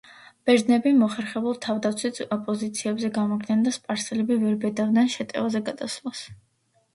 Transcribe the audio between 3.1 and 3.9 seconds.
გამაგრდნენ და